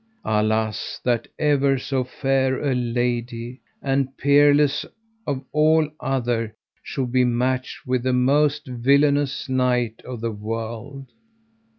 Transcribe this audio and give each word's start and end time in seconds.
Alas, 0.25 0.99
that 1.03 1.27
ever 1.37 1.77
so 1.77 2.03
fair 2.03 2.59
a 2.59 2.73
lady 2.73 3.61
and 3.83 4.17
peerless 4.17 4.83
of 5.27 5.43
all 5.51 5.87
other 5.99 6.55
should 6.81 7.11
be 7.11 7.23
matched 7.23 7.85
with 7.85 8.01
the 8.01 8.11
most 8.11 8.65
villainous 8.65 9.47
knight 9.47 10.01
of 10.03 10.19
the 10.19 10.31
world. 10.31 11.11